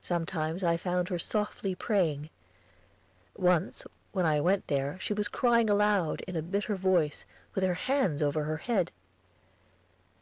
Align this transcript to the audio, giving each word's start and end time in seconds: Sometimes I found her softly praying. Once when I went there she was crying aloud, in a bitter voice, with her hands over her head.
Sometimes 0.00 0.64
I 0.64 0.78
found 0.78 1.10
her 1.10 1.18
softly 1.18 1.74
praying. 1.74 2.30
Once 3.36 3.84
when 4.12 4.24
I 4.24 4.40
went 4.40 4.68
there 4.68 4.98
she 5.00 5.12
was 5.12 5.28
crying 5.28 5.68
aloud, 5.68 6.22
in 6.22 6.34
a 6.34 6.40
bitter 6.40 6.76
voice, 6.76 7.26
with 7.54 7.62
her 7.62 7.74
hands 7.74 8.22
over 8.22 8.44
her 8.44 8.56
head. 8.56 8.90